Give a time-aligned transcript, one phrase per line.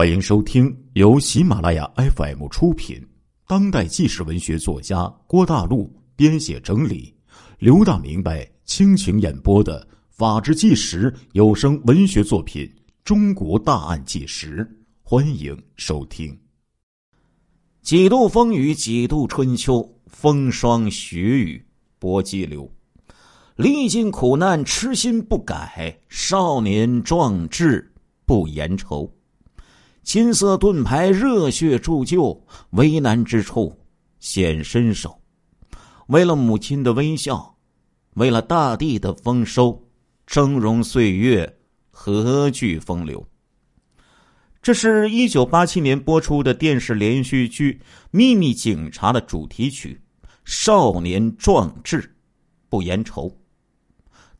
[0.00, 3.06] 欢迎收听由喜马拉雅 FM 出品、
[3.46, 7.14] 当代纪实文学作家郭大陆编写整理、
[7.58, 12.64] 刘大明白倾情演播的《法制纪实》有声文学作品
[13.04, 14.64] 《中国大案纪实》，
[15.02, 16.34] 欢迎收听。
[17.82, 21.62] 几度风雨几度春秋，风霜雪雨
[21.98, 22.72] 搏激流，
[23.54, 27.92] 历尽苦难痴心不改，少年壮志
[28.24, 29.06] 不言愁。
[30.02, 33.78] 金色盾牌，热血铸就，为难之处
[34.18, 35.20] 显身手。
[36.08, 37.56] 为了母亲的微笑，
[38.14, 39.86] 为了大地的丰收，
[40.26, 41.58] 峥嵘岁月，
[41.90, 43.24] 何惧风流？
[44.62, 47.80] 这是一九八七年播出的电视连续剧
[48.10, 50.00] 《秘密警察》的主题曲
[50.44, 52.16] 《少年壮志
[52.68, 53.28] 不言愁》，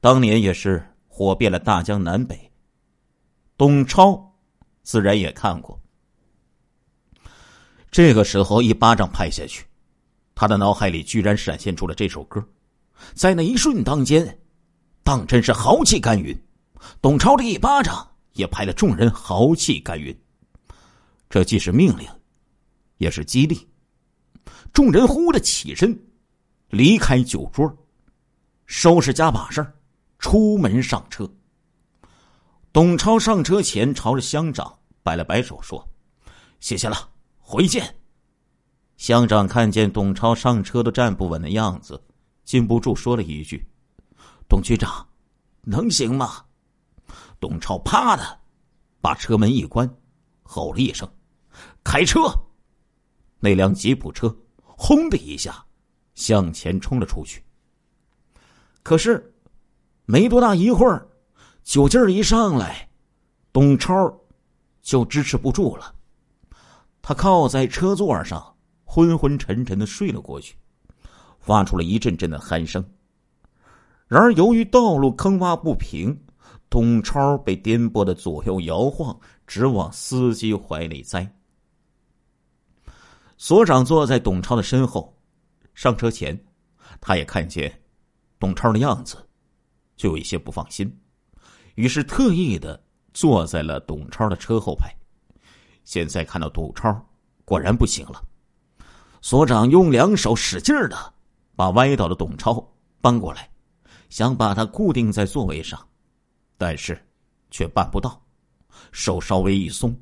[0.01, 2.51] 当年也是火遍了大江南北。
[3.57, 4.30] 董超。
[4.91, 5.81] 自然也看过。
[7.93, 9.65] 这个时候，一巴掌拍下去，
[10.35, 12.45] 他的脑海里居然闪现出了这首歌，
[13.15, 14.37] 在那一瞬当间，
[15.05, 16.37] 当真是豪气干云。
[17.01, 20.13] 董超这一巴掌也拍得众人豪气干云。
[21.29, 22.09] 这既是命令，
[22.97, 23.69] 也是激励。
[24.73, 25.97] 众人忽的起身，
[26.71, 27.73] 离开酒桌，
[28.67, 29.65] 收拾家把事
[30.19, 31.33] 出门上车。
[32.73, 35.89] 董超上车前，朝着乡长摆了摆手，说
[36.61, 37.97] ：“谢谢了，回见。”
[38.97, 42.03] 乡长看见董超上车都站不稳的样子，
[42.45, 43.67] 禁不住说了一句
[44.49, 45.09] ：“董局长，
[45.63, 46.45] 能行吗？”
[47.41, 48.41] 董超啪的
[49.01, 49.89] 把车门一关，
[50.43, 51.11] 吼了一声
[51.83, 52.21] ：“开车！”
[53.41, 55.65] 那辆吉普车轰的一下
[56.15, 57.43] 向前冲了出去。
[58.83, 59.35] 可是
[60.05, 61.07] 没多大一会儿。
[61.63, 62.89] 酒劲儿一上来，
[63.53, 64.20] 董超
[64.83, 65.95] 就支持不住了。
[67.03, 70.57] 他靠在车座上，昏昏沉沉的睡了过去，
[71.39, 72.85] 发出了一阵阵的鼾声。
[74.07, 76.19] 然而，由于道路坑洼不平，
[76.69, 81.33] 董超被颠簸的左右摇晃，直往司机怀里栽。
[83.37, 85.17] 所长坐在董超的身后，
[85.75, 86.39] 上车前，
[87.01, 87.73] 他也看见
[88.39, 89.17] 董超的样子，
[89.97, 90.93] 就有一些不放心。
[91.77, 92.83] 于是特意的
[93.13, 94.95] 坐在了董超的车后排。
[95.85, 97.05] 现在看到董超
[97.45, 98.23] 果然不行了，
[99.21, 101.15] 所长用两手使劲的
[101.57, 102.65] 把歪倒的董超
[103.01, 103.51] 搬过来，
[104.09, 105.85] 想把他固定在座位上，
[106.57, 107.01] 但是
[107.51, 108.23] 却办不到。
[108.93, 109.99] 手稍微一松，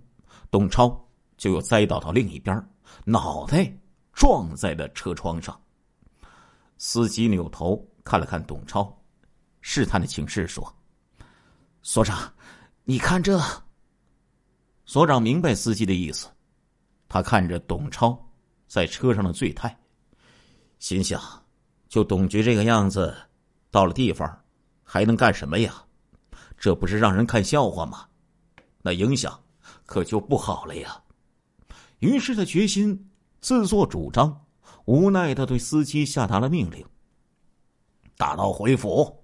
[0.51, 0.89] 董超
[1.37, 2.69] 就又栽倒到另一边，
[3.05, 3.73] 脑袋
[4.13, 5.59] 撞在了车窗上。
[6.77, 8.95] 司机扭头看了看董超，
[9.63, 10.71] 试探的请示说。
[11.83, 12.31] 所长，
[12.91, 13.39] 你看这。
[14.87, 16.27] 所长明白司机的意思，
[17.07, 18.19] 他看着董超
[18.67, 19.79] 在车上的醉态，
[20.79, 21.21] 心想：
[21.91, 23.15] 就董局这个样子，
[23.71, 24.43] 到了地方
[24.83, 25.85] 还能干什么呀？
[26.57, 28.09] 这不是让人看笑话吗？
[28.81, 29.39] 那影响
[29.85, 30.99] 可就不好了呀。
[31.99, 33.11] 于是他决心
[33.43, 34.47] 自作主张，
[34.87, 36.83] 无奈的对司机下达了命令
[38.17, 39.15] ：“大刀回府。”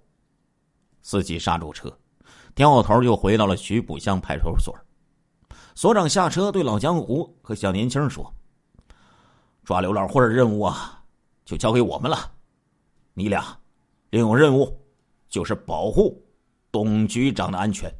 [1.00, 1.91] 司机刹住车。
[2.54, 4.75] 掉头又回到了徐浦乡派出所。
[5.75, 8.32] 所长下车对老江湖和小年轻说
[9.65, 11.03] ：“抓刘老慧的任务啊，
[11.44, 12.16] 就交给我们了。
[13.12, 13.59] 你俩
[14.10, 14.81] 另有任务，
[15.28, 16.25] 就是保护
[16.70, 17.93] 董局长的安全。”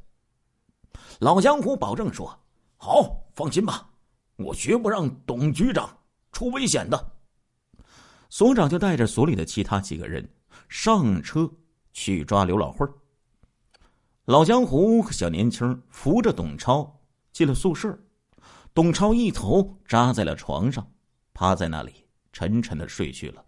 [1.19, 2.39] 老江湖保证说
[2.79, 3.89] ：“好，放心吧，
[4.37, 5.89] 我绝不让董局长
[6.31, 7.13] 出危险的。”
[8.31, 10.29] 所长就带着所里的其他几个人
[10.69, 11.49] 上车
[11.93, 12.87] 去抓刘老慧
[14.27, 16.99] 老江湖和小年轻扶着董超
[17.31, 17.99] 进了宿舍，
[18.73, 20.91] 董超一头扎在了床上，
[21.35, 21.93] 趴在那里
[22.33, 23.45] 沉沉的睡去了。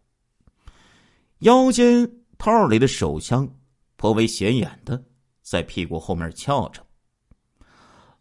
[1.39, 2.07] 腰间
[2.37, 3.49] 套里的手枪
[3.97, 5.03] 颇为显眼的
[5.41, 6.85] 在屁股后面翘着。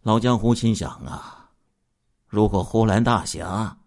[0.04, 1.52] 老江湖心想啊，
[2.25, 3.78] 如果呼兰大侠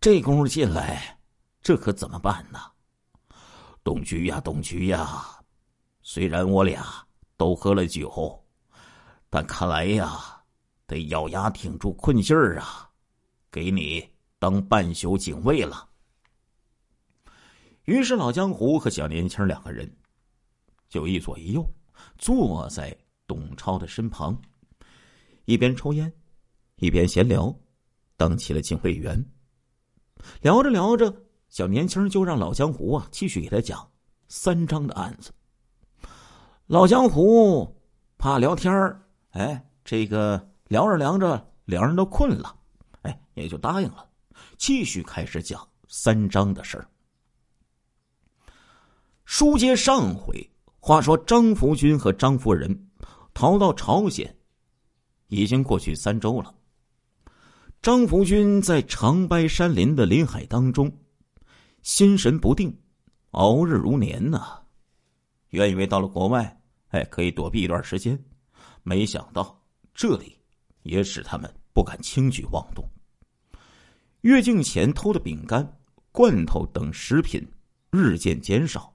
[0.00, 1.18] 这功夫进来，
[1.60, 2.58] 这可怎么办呢？
[3.82, 5.22] 董局呀，董局呀，
[6.00, 7.03] 虽然我俩。
[7.44, 8.42] 都喝了酒，
[9.28, 10.42] 但看来呀，
[10.86, 12.88] 得咬牙挺住困劲儿啊，
[13.50, 14.02] 给你
[14.38, 15.86] 当半宿警卫了。
[17.82, 19.94] 于是老江湖和小年轻两个人
[20.88, 21.70] 就一左一右
[22.16, 22.96] 坐在
[23.26, 24.34] 董超的身旁，
[25.44, 26.10] 一边抽烟，
[26.76, 27.54] 一边闲聊，
[28.16, 29.22] 当起了警卫员。
[30.40, 31.14] 聊着聊着，
[31.50, 33.86] 小年轻就让老江湖啊继续给他讲
[34.28, 35.30] 三章的案子。
[36.66, 37.76] 老江湖
[38.16, 42.56] 怕聊天儿，哎，这个聊着聊着两人都困了，
[43.02, 44.08] 哎，也就答应了，
[44.56, 46.88] 继续开始讲三章的事儿。
[49.26, 50.50] 书接上回，
[50.80, 52.88] 话说张福军和张夫人
[53.34, 54.34] 逃到朝鲜，
[55.28, 56.54] 已经过去三周了。
[57.82, 60.90] 张福军在长白山林的林海当中，
[61.82, 62.74] 心神不定，
[63.32, 64.63] 熬日如年呐。
[65.54, 68.22] 原以为到了国外，哎，可以躲避一段时间，
[68.82, 69.58] 没想到
[69.94, 70.36] 这里
[70.82, 72.84] 也使他们不敢轻举妄动。
[74.22, 75.78] 越境前偷的饼干、
[76.10, 77.40] 罐头等食品
[77.90, 78.92] 日渐减少。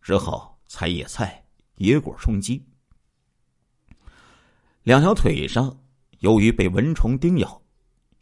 [0.00, 1.44] 只好采野菜、
[1.76, 2.60] 野果充饥。
[4.82, 5.78] 两条腿上
[6.18, 7.62] 由于被蚊虫叮咬，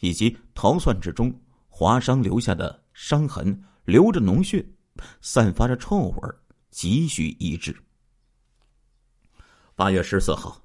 [0.00, 1.34] 以及逃窜之中
[1.68, 4.62] 划伤留下的伤痕，流着脓血，
[5.22, 6.28] 散发着臭味
[6.70, 7.76] 急需医治。
[9.74, 10.60] 八月十四号，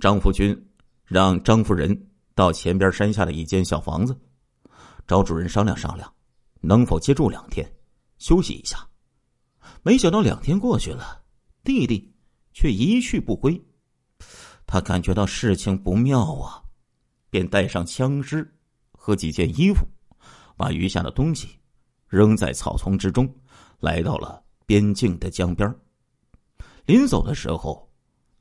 [0.00, 0.56] 张福军
[1.04, 4.18] 让张夫人到前边山下的一间小房子，
[5.06, 6.12] 找主人商量商量，
[6.60, 7.70] 能否接住两天，
[8.18, 8.88] 休息一下。
[9.82, 11.22] 没想到两天过去了，
[11.64, 12.14] 弟弟
[12.52, 13.60] 却一去不归。
[14.66, 16.62] 他感觉到事情不妙啊，
[17.28, 18.48] 便带上枪支
[18.92, 19.86] 和几件衣服，
[20.56, 21.48] 把余下的东西
[22.06, 23.28] 扔在草丛之中，
[23.80, 24.39] 来到了
[24.70, 25.68] 边境的江边。
[26.86, 27.90] 临走的时候，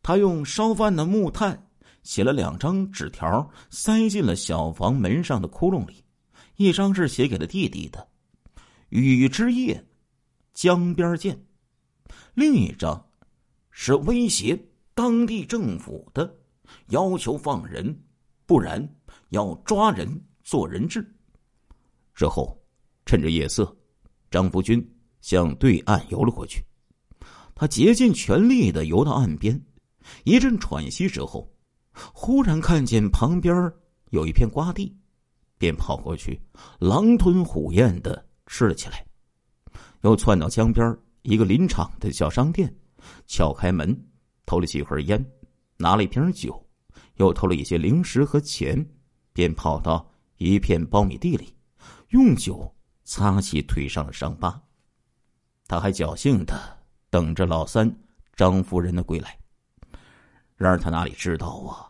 [0.04, 1.68] 他用烧饭的木炭
[2.04, 6.06] 写了两张纸条，塞进了小房门上的窟窿里。
[6.58, 8.08] 一张是写给了弟弟的
[8.90, 9.84] ：“雨之夜。”
[10.54, 11.44] 江边见，
[12.36, 13.10] 另一张
[13.72, 14.56] 是威胁
[14.94, 16.32] 当地政府的，
[16.90, 18.04] 要求放人，
[18.46, 18.88] 不然
[19.30, 21.04] 要抓人做人质。
[22.14, 22.56] 之后，
[23.08, 23.76] 趁着夜色，
[24.30, 24.80] 张福军
[25.22, 26.64] 向对岸游了过去。
[27.56, 29.62] 他竭尽全力的游到岸边，
[30.24, 31.52] 一阵喘息之后，
[31.92, 33.54] 忽然看见旁边
[34.12, 34.96] 有一片瓜地，
[35.58, 36.40] 便跑过去，
[36.80, 39.06] 狼吞虎咽的吃了起来。
[40.04, 42.74] 又窜到江边一个林场的小商店，
[43.28, 43.94] 撬开门，
[44.46, 45.24] 偷了几盒烟，
[45.76, 46.66] 拿了一瓶酒，
[47.16, 48.90] 又偷了一些零食和钱，
[49.34, 51.54] 便跑到一片苞米地里，
[52.12, 52.74] 用酒
[53.04, 54.62] 擦洗腿上的伤疤。
[55.70, 56.78] 他还侥幸的
[57.10, 57.90] 等着老三
[58.36, 59.38] 张夫人的归来。
[60.58, 61.88] 然而他哪里知道啊，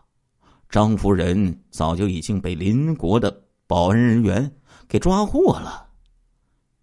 [0.68, 4.54] 张夫人早就已经被邻国的保安人员
[4.86, 5.88] 给抓获了。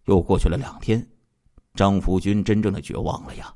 [0.06, 1.08] 又过去了两天。
[1.76, 3.54] 张福军真正的绝望了呀，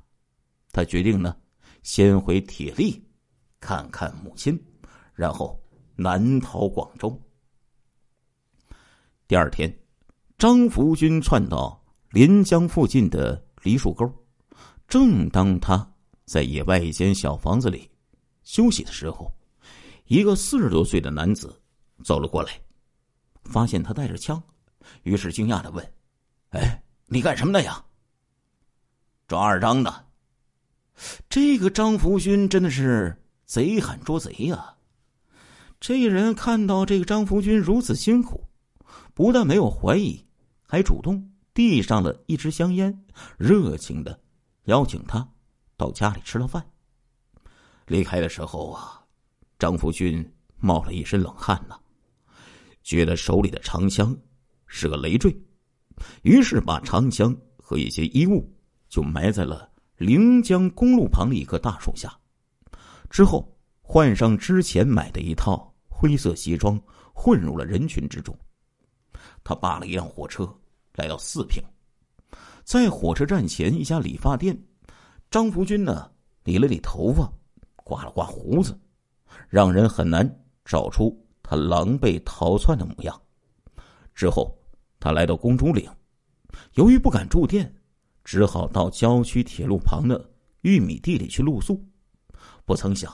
[0.71, 1.35] 他决定呢，
[1.81, 3.03] 先回铁力
[3.59, 4.63] 看看母亲，
[5.15, 5.59] 然后
[5.95, 7.19] 南逃广州。
[9.27, 9.75] 第二天，
[10.37, 11.80] 张福军窜到
[12.11, 14.05] 临江附近的梨树沟，
[14.85, 15.89] 正当他
[16.25, 17.89] 在野外一间小房子里
[18.43, 19.31] 休息的时候，
[20.07, 21.57] 一个四十多岁的男子
[22.03, 22.51] 走了过来，
[23.45, 24.43] 发现他带着枪，
[25.03, 25.93] 于是惊讶的问
[26.51, 27.81] ：“哎，你干什么的呀？”
[29.25, 30.05] 抓二张的，
[31.29, 34.75] 这个张福军真的是贼喊捉贼呀！
[35.79, 38.43] 这人看到这个张福军如此辛苦，
[39.13, 40.25] 不但没有怀疑，
[40.61, 43.05] 还主动递上了一支香烟，
[43.37, 44.19] 热情的
[44.65, 45.27] 邀请他
[45.77, 46.65] 到家里吃了饭。
[47.87, 49.03] 离开的时候啊，
[49.59, 51.77] 张福军冒了一身冷汗呐，
[52.83, 54.15] 觉得手里的长枪
[54.65, 55.35] 是个累赘，
[56.23, 58.51] 于是把长枪和一些衣物。
[58.89, 62.13] 就埋在了临江公路旁的一棵大树下，
[63.09, 66.77] 之后换上之前买的一套灰色西装，
[67.13, 68.37] 混入了人群之中。
[69.45, 70.53] 他扒了一辆火车，
[71.01, 71.63] 来到四平，
[72.63, 74.55] 在火车站前一家理发店，
[75.31, 76.11] 张福军呢
[76.43, 77.27] 理了理头发，
[77.77, 78.79] 刮了刮胡子，
[79.49, 80.23] 让人很难
[80.63, 83.19] 找出他狼狈逃窜的模样。
[84.13, 84.55] 之后，
[84.99, 85.89] 他来到公主岭，
[86.75, 87.75] 由于不敢住店。
[88.23, 90.29] 只好到郊区铁路旁的
[90.61, 91.83] 玉米地里去露宿，
[92.65, 93.11] 不曾想，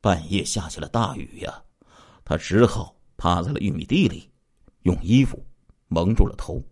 [0.00, 1.60] 半夜下起了大雨呀。
[2.24, 4.30] 他只好趴在了玉米地里，
[4.82, 5.44] 用衣服
[5.88, 6.62] 蒙住了头。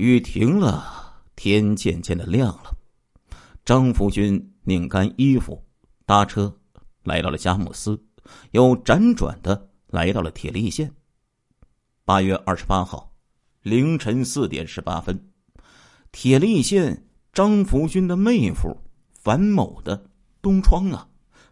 [0.00, 2.74] 雨停了，天渐渐的亮了。
[3.66, 5.62] 张福军拧干衣服，
[6.06, 6.58] 搭车
[7.02, 8.02] 来到了佳木斯，
[8.52, 10.94] 又辗转的来到了铁力县。
[12.06, 13.14] 八月二十八号
[13.60, 15.30] 凌晨四点十八分。
[16.10, 18.74] 铁力县张福军的妹夫
[19.12, 20.08] 樊某的
[20.40, 21.06] 东窗啊，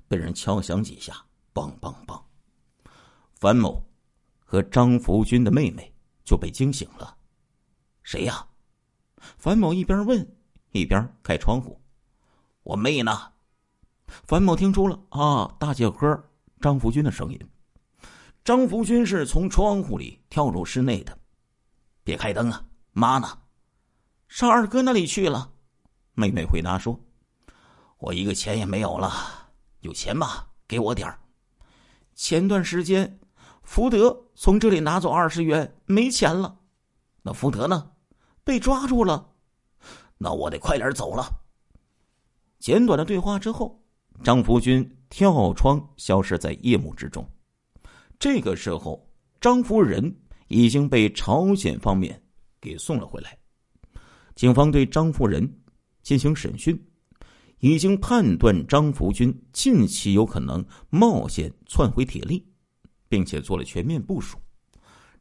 [0.09, 1.13] 被人敲响几下，
[1.53, 2.19] 梆梆梆。
[3.35, 3.85] 樊某
[4.43, 5.93] 和张福军的妹妹
[6.25, 7.18] 就被惊醒了。
[8.11, 8.47] 谁呀？
[9.37, 10.27] 樊某一边问
[10.71, 11.79] 一边开窗户。
[12.63, 13.35] 我妹呢？
[14.25, 16.25] 樊某听出了啊，大姐和
[16.59, 17.39] 张福军的声音，
[18.43, 21.19] 张福军是从窗户里跳入室内的。
[22.03, 23.29] 别开灯啊，妈呢？
[24.27, 25.53] 上二哥那里去了。
[26.15, 26.99] 妹妹回答说
[28.01, 29.13] ：“我一个钱也没有了，
[29.81, 30.47] 有钱吗？
[30.67, 31.21] 给我点儿。
[32.15, 33.21] 前段时间，
[33.63, 36.59] 福德从这里拿走二十元，没钱了。
[37.21, 37.91] 那福德呢？
[38.49, 39.35] 被抓住了。
[40.17, 41.43] 那我得快点走了。”
[42.59, 43.79] 简短的对话之后，
[44.25, 47.29] 张福军跳窗消失在夜幕之中。
[48.19, 49.07] 这个时候，
[49.39, 52.23] 张夫人已经被朝鲜方面
[52.59, 53.39] 给送了回来。
[54.35, 55.61] 警方对张夫人
[56.03, 56.83] 进行审讯，
[57.59, 62.51] 已经判断张福军近期有可能冒险窜回铁力，
[63.11, 64.39] 并且做了全面部署，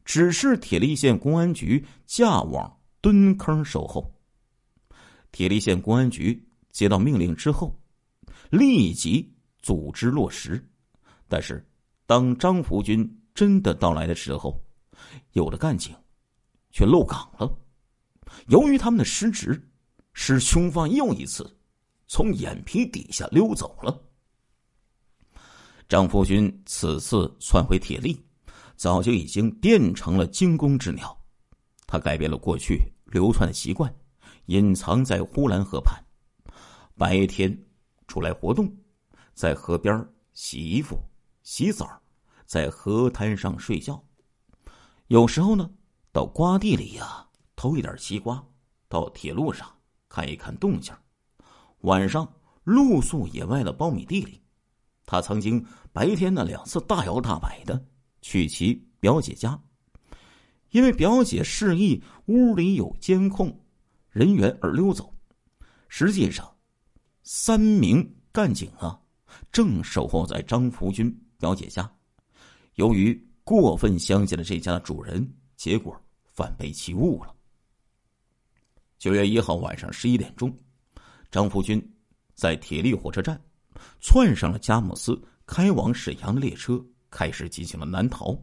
[0.02, 4.12] 指示铁力县公安局架网蹲坑守候。
[5.32, 6.44] 铁力县公安局。
[6.70, 7.76] 接到命令之后，
[8.50, 10.64] 立即组织落实。
[11.26, 11.66] 但是，
[12.06, 14.62] 当张福军真的到来的时候，
[15.32, 15.92] 有的干警
[16.70, 17.52] 却漏岗了。
[18.46, 19.60] 由于他们的失职，
[20.12, 21.58] 使凶犯又一次
[22.06, 24.00] 从眼皮底下溜走了。
[25.88, 28.24] 张福军此次窜回铁力，
[28.76, 31.17] 早就已经变成了惊弓之鸟。
[31.88, 33.92] 他改变了过去流窜的习惯，
[34.46, 35.98] 隐藏在呼兰河畔。
[36.96, 37.58] 白天
[38.06, 38.70] 出来活动，
[39.32, 41.00] 在河边洗衣服、
[41.42, 41.88] 洗澡，
[42.44, 44.00] 在河滩上睡觉。
[45.06, 45.70] 有时候呢，
[46.12, 47.26] 到瓜地里呀
[47.56, 48.44] 偷一点西瓜，
[48.86, 49.66] 到铁路上
[50.10, 50.94] 看一看动静。
[51.80, 52.30] 晚上
[52.64, 54.42] 露宿野外的苞米地里，
[55.06, 57.82] 他曾经白天呢两次大摇大摆的
[58.20, 59.58] 去其表姐家，
[60.70, 63.64] 因为表姐示意屋里有监控
[64.10, 65.14] 人员而溜走。
[65.88, 66.48] 实际上。
[67.30, 68.98] 三名干警啊，
[69.52, 71.86] 正守候在张福军表姐家。
[72.76, 73.12] 由于
[73.44, 75.94] 过分相信了这家的主人，结果
[76.24, 77.34] 反被其误了。
[78.98, 80.50] 九月一号晚上十一点钟，
[81.30, 81.78] 张福军
[82.32, 83.38] 在铁力火车站
[84.00, 88.34] 窜上了佳木斯开往沈阳的列车，开始进行了南逃。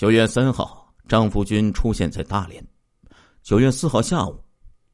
[0.00, 2.66] 九月三号，张福军出现在大连。
[3.42, 4.34] 九月四号下午，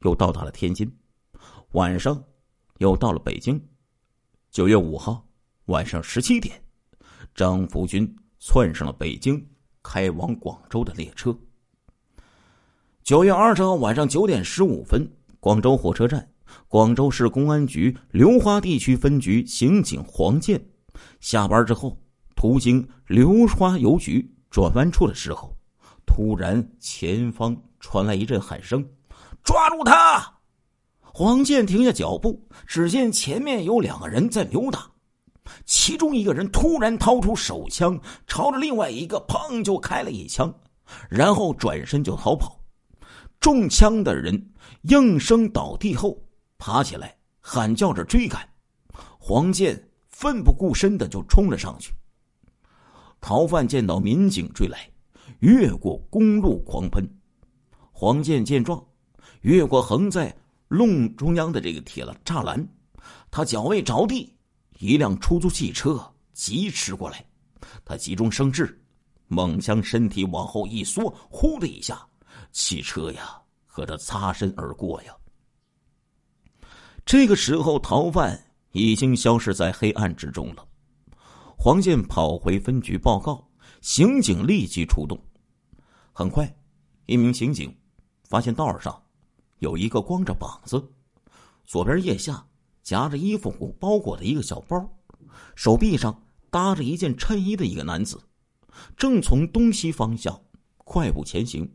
[0.00, 0.92] 又到达了天津。
[1.74, 2.20] 晚上，
[2.78, 3.56] 又到了北京。
[4.50, 5.24] 九月五号
[5.66, 6.60] 晚上十七点，
[7.36, 9.40] 张福军窜上了北京
[9.80, 11.32] 开往广州的列车。
[13.04, 15.08] 九月二十号晚上九点十五分，
[15.38, 16.28] 广州火车站，
[16.66, 20.60] 广州市公安局流花地区分局刑警黄健
[21.20, 21.96] 下班之后，
[22.34, 25.54] 途经流花邮局转弯处的时候，
[26.06, 28.86] 突然前方传来一阵喊声
[29.44, 30.34] ：“抓住他！”
[31.00, 34.90] 黄健停下脚步，只见前面有两个人在扭打，
[35.64, 40.54] 其中一个人突然掏出手枪，朝着另外一个砰就开了一枪，
[41.08, 42.60] 然后转身就逃跑。
[43.40, 44.50] 中枪的人
[44.82, 46.18] 应声倒地后
[46.58, 48.48] 爬起来，喊叫着追赶。
[49.18, 51.92] 黄健奋不顾身的就冲了上去。
[53.20, 54.90] 逃犯见到民警追来，
[55.40, 57.04] 越过公路狂奔。
[57.92, 58.84] 黄健见状，
[59.42, 60.34] 越过横在。
[60.68, 62.68] 路中央的这个铁了栅栏，
[63.30, 64.34] 他脚未着地，
[64.80, 67.24] 一辆出租汽车疾驰过来，
[67.84, 68.76] 他急中生智，
[69.28, 72.04] 猛将身体往后一缩，呼的一下，
[72.50, 75.14] 汽车呀和他擦身而过呀。
[77.04, 78.36] 这个时候，逃犯
[78.72, 80.66] 已经消失在黑暗之中了。
[81.58, 83.48] 黄健跑回分局报告，
[83.80, 85.18] 刑警立即出动。
[86.12, 86.54] 很快，
[87.06, 87.74] 一名刑警
[88.24, 89.02] 发现道上。
[89.58, 90.92] 有一个光着膀子，
[91.64, 92.46] 左边腋下
[92.82, 94.88] 夹着衣服包裹的一个小包，
[95.54, 98.20] 手臂上搭着一件衬衣的一个男子，
[98.98, 100.38] 正从东西方向
[100.76, 101.68] 快步前行，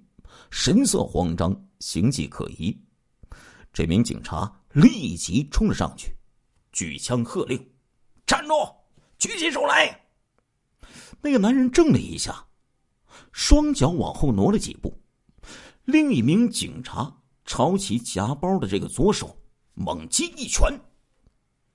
[0.52, 2.80] 神色慌张，形迹可疑。
[3.74, 6.16] 这名警察立即冲了上去，
[6.72, 7.60] 举枪喝令
[8.28, 8.54] ：“站住！
[9.22, 10.02] 举起手来！”
[11.24, 12.46] 那个男人怔了一下，
[13.32, 14.94] 双脚往后挪了几步。
[15.86, 17.16] 另一名警察。
[17.44, 19.36] 朝其夹包的这个左手
[19.74, 20.72] 猛击一拳，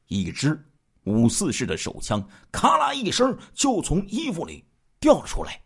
[0.07, 0.59] 一支
[1.03, 4.65] 五四式的手枪咔啦一声就从衣服里
[5.01, 5.61] 掉了出来。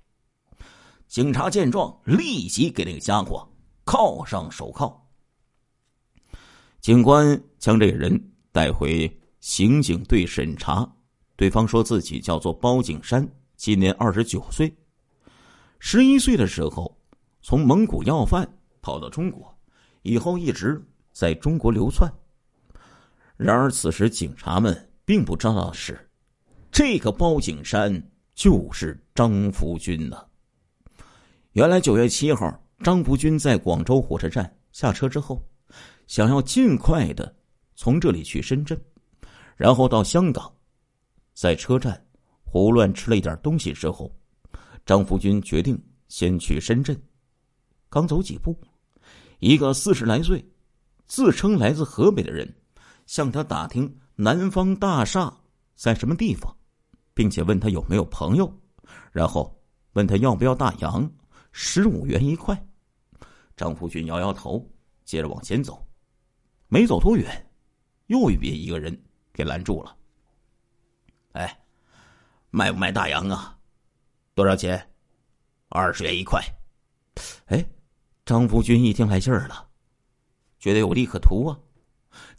[1.07, 3.47] 警察见状，立即给那个家伙
[3.85, 5.07] 铐上手铐。
[6.81, 10.91] 警官将这个人带回刑警队审查，
[11.41, 14.71] 对方说自己叫做包景山，今年二十九岁，
[15.79, 16.95] 十一岁的时候
[17.41, 18.47] 从蒙古要饭
[18.83, 19.51] 跑到中国。
[20.03, 20.79] 以后一直
[21.15, 22.13] 在中国流窜。
[23.39, 25.99] 然而，此时警察们并不知道的是，
[26.71, 27.91] 这个包景山
[28.35, 30.23] 就是张福军呢。
[31.53, 35.43] 原来九月七号，张福军在广州火车站下车之后，
[36.07, 37.35] 想要尽快的
[37.77, 38.79] 从这里去深圳，
[39.57, 40.53] 然后到香港。
[41.41, 41.99] 在车站
[42.45, 44.15] 胡乱吃了一点东西之后，
[44.85, 46.95] 张福军决定先去深圳。
[47.89, 48.55] 刚走几步，
[49.39, 50.47] 一个四十来岁、
[51.07, 52.47] 自称来自河北的人
[53.07, 55.35] 向他打听南方大厦
[55.75, 56.55] 在什么地方，
[57.15, 58.55] 并且问他有没有朋友，
[59.11, 59.59] 然后
[59.95, 61.11] 问他要不要大洋。
[61.53, 62.69] 十五元一块，
[63.57, 64.71] 张福军摇摇头，
[65.07, 65.83] 接着往前走。
[66.69, 67.51] 没走多远，
[68.09, 68.95] 又被一个人
[69.33, 69.97] 给拦住了。
[71.33, 71.61] 哎，
[72.51, 73.57] 卖不卖大洋啊？
[74.35, 74.91] 多少钱？
[75.69, 76.43] 二十元一块。
[77.47, 77.65] 哎，
[78.25, 79.69] 张福军一听来劲儿了，
[80.59, 81.59] 觉得有利可图啊，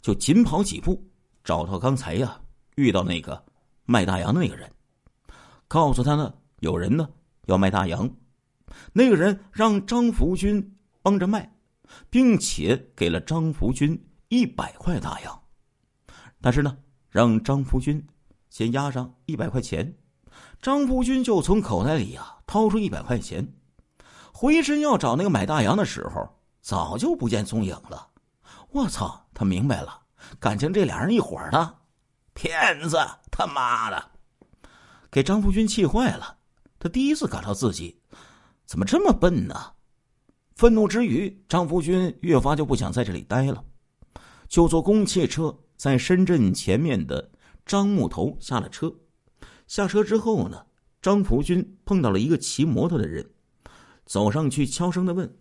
[0.00, 1.02] 就紧跑几步，
[1.44, 2.40] 找到刚才呀
[2.76, 3.42] 遇到那个
[3.84, 4.70] 卖大洋的那个人，
[5.68, 7.08] 告诉他呢，有人呢
[7.46, 8.10] 要卖大洋。
[8.92, 11.54] 那个人让张福军帮着卖，
[12.08, 15.42] 并且给了张福军一百块大洋，
[16.40, 16.76] 但是呢，
[17.10, 18.04] 让张福军
[18.52, 19.96] 先押上一百块钱。
[20.60, 23.54] 张福军就从口袋里呀掏出一百块钱，
[24.30, 26.28] 回身要找那个买大洋的时候，
[26.60, 28.08] 早就不见踪影了。
[28.72, 29.26] 我操！
[29.32, 30.02] 他明白了，
[30.38, 31.78] 感情这俩人一伙的，
[32.34, 32.98] 骗子！
[33.30, 34.10] 他妈的，
[35.10, 36.36] 给张福军气坏了。
[36.78, 38.02] 他第一次感到自己。
[38.66, 39.72] 怎么这么笨呢？
[40.56, 43.64] 愤怒之余，张福军越发就不想在这里待了，
[44.46, 47.30] 就坐公汽车在深圳前面的
[47.66, 48.92] 张木头下了车。
[49.66, 50.66] 下车之后呢，
[51.00, 53.28] 张福军碰到了一个骑摩托的人，
[54.04, 55.36] 走上去悄声的问：“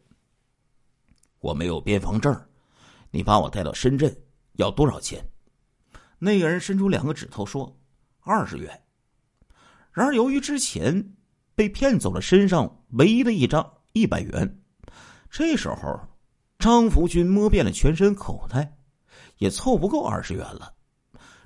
[1.39, 2.33] 我没有边防证，
[3.11, 4.15] 你把我带到深圳
[4.53, 5.25] 要多少钱？”
[6.19, 7.79] 那个人伸出两个指头说
[8.21, 8.83] ：“二十元。”
[9.91, 11.15] 然而由于之前。
[11.53, 14.62] 被骗走了身上唯一的一张一百元，
[15.29, 15.99] 这时候
[16.57, 18.79] 张福军摸遍了全身口袋，
[19.38, 20.73] 也凑不够二十元了，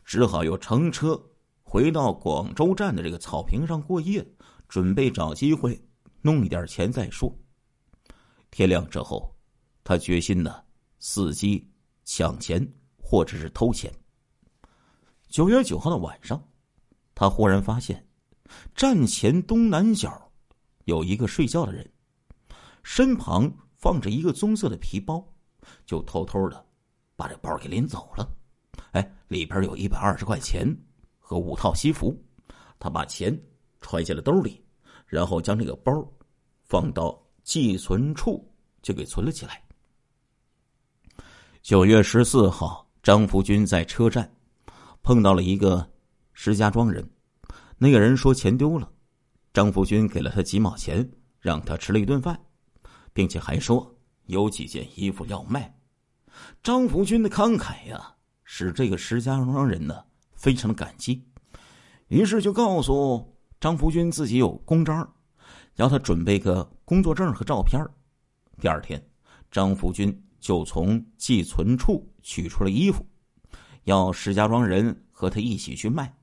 [0.06, 1.20] 只好又乘车
[1.64, 4.26] 回到广州站的这个草坪上过夜，
[4.70, 5.84] 准备找机会
[6.22, 7.36] 弄一点钱再说。
[8.52, 9.36] 天亮之后，
[9.84, 10.64] 他决心呢
[11.02, 11.70] 伺机
[12.06, 12.66] 抢钱
[12.98, 13.92] 或者是偷钱。
[15.28, 16.42] 九月九号的晚上，
[17.14, 18.08] 他忽然发现。
[18.76, 20.32] 站前东南角
[20.84, 21.92] 有一个睡觉的人，
[22.84, 25.28] 身旁放着一个棕色的皮包，
[25.84, 26.66] 就偷偷的
[27.16, 28.30] 把这包给拎走了。
[28.96, 30.66] 哎，里边有一百二十块钱
[31.20, 32.18] 和五套西服。
[32.80, 33.38] 他把钱
[33.82, 34.64] 揣进了兜里，
[35.06, 35.92] 然后将这个包
[36.64, 38.50] 放到寄存处
[38.82, 39.62] 就给存了起来。
[41.62, 44.34] 九月十四号，张福军在车站
[45.04, 45.86] 碰到了一个
[46.32, 47.06] 石家庄人。
[47.78, 48.90] 那个人说钱丢了，
[49.54, 51.06] 张福军给了他几毛钱，
[51.42, 52.40] 让他吃了一顿饭，
[53.12, 53.94] 并且还说
[54.28, 55.78] 有几件衣服要卖。
[56.64, 58.15] 张福军的慷慨呀，
[58.46, 60.06] 使这个石家庄人呢
[60.36, 61.22] 非常的感激，
[62.08, 65.14] 于是就告诉张福军自己有公章，
[65.76, 67.84] 要他准备个工作证和照片。
[68.62, 69.04] 第二天，
[69.52, 73.06] 张福军就从寄存处取出了衣服，
[73.84, 76.16] 要石家庄人和他一起去卖。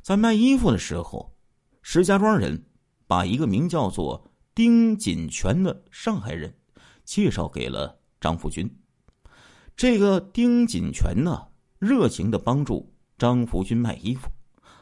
[0.00, 1.36] 在卖衣服的时候，
[1.82, 2.66] 石家庄人
[3.06, 6.56] 把一个名叫做丁锦全的上海人
[7.04, 8.68] 介绍给了张福军。
[9.76, 11.46] 这个丁锦全呢，
[11.78, 14.26] 热情的帮助张福军卖衣服，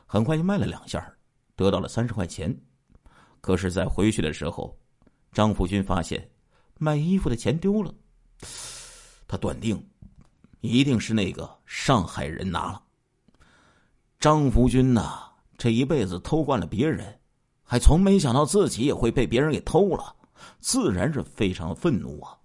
[0.06, 1.12] 很快就卖了两下，
[1.56, 2.56] 得到了三十块钱。
[3.40, 4.78] 可是，在回去的时候，
[5.32, 6.30] 张福军发现
[6.78, 7.92] 卖衣服的钱丢了，
[9.26, 9.84] 他断定
[10.60, 12.80] 一定是那个上海人拿了。
[14.20, 15.24] 张福军呐，
[15.58, 17.18] 这一辈子偷惯了别人，
[17.64, 20.14] 还从没想到自己也会被别人给偷了，
[20.60, 22.38] 自然是非常愤怒啊！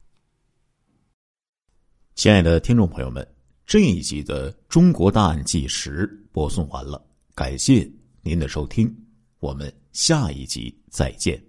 [2.19, 3.25] 亲爱的听众朋友们，
[3.65, 7.01] 这一集的《中国大案纪实》播送完了，
[7.33, 7.89] 感谢
[8.21, 8.93] 您的收听，
[9.39, 11.41] 我们下一集再见。